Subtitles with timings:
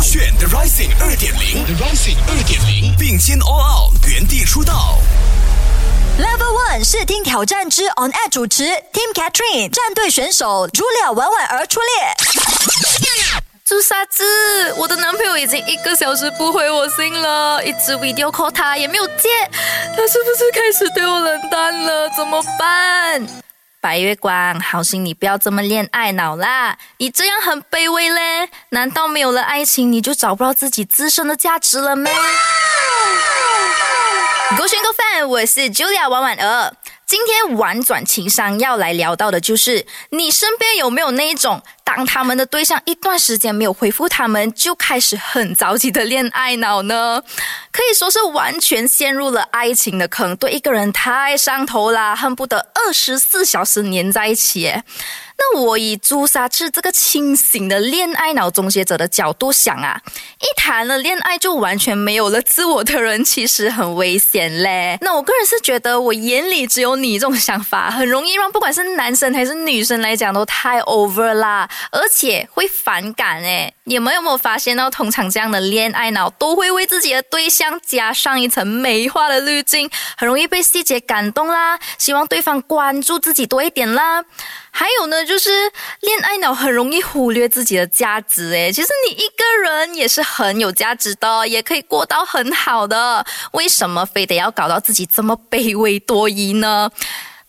[0.00, 4.96] 勾选 The Rising 二点零，The Rising 二点零，并肩 All Out，原地出道。
[6.18, 12.16] Level One 试听挑战之 On Air 主持 Team Catherine 战队选手 Julia 婉婉而出列。
[13.66, 19.28] 朱砂子，我的男朋友已经一个小时不回我信了，一直 video call 他也没有接，
[19.94, 22.08] 他是不是开始对我冷淡了？
[22.16, 23.26] 怎么办？
[23.82, 28.50] 白月光，好心你不要这么恋爱脑啦，你这样很卑微嘞。
[28.70, 32.12] 难道没有了爱情，你就找不到自己自身的价值了咩？
[34.58, 36.76] 勾选勾饭，我是 Julia 婉婉儿。
[37.06, 47.22] 今天婉转情商要来聊到的就是，你身边有没有那一种，当他们的对象一段时间没有回复他们，就开始很着急的恋爱脑呢？
[47.80, 54.70] 可以说是完全陷入了爱情的坑，对一个人太上头啦，恨不得二十四小时黏在一起。
[55.42, 59.98] 那我以朱砂痣这个清醒的恋爱脑终结者的角度想啊，
[60.38, 64.98] 一谈了恋爱就完全没有了自我的人，其实很危险嘞。
[65.00, 73.72] 那我个人是觉得，我眼里只有你这种想法，很容易让不管是男生还是女生来讲都太 over 啦，而且会反感诶。
[73.84, 84.24] 你们有没有发现到，通常这样的恋爱脑都会为自己的对象加上一层美化的滤镜，很容易被细节感动啦，希望对方关注自己多一点啦。
[84.70, 85.50] 还有呢，就是
[86.00, 96.90] 恋爱脑很容易忽略自己的价值，诶，其实你一个人也是很有价值的，也可以过到很好的，为什么非得要搞到自己这么卑微多疑呢？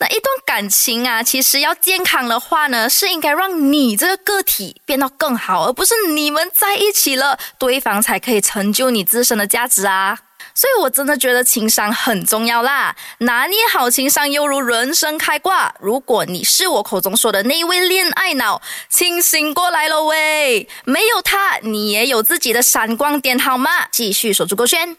[0.00, 10.18] 那一段感情啊，其实要健康的话呢，是应该让你这个个体变到更好，而不是你们在一起了，对方才可以成就你自身的价值啊。
[10.54, 15.74] 所以，我真的觉得情商很重要啦，拿捏好情商犹如人生开挂。
[15.78, 20.66] 如果你是我口中说的那一位恋爱脑，清醒过来了喂！
[20.84, 23.70] 没有他，你也有自己的闪光点好吗？
[23.92, 24.96] 继续守住勾选。